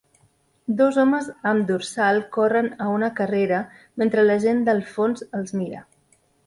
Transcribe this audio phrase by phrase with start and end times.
[0.79, 3.63] Dos homes amb dorsal corren a una carrera
[4.03, 5.89] mentre la gent del fons els mira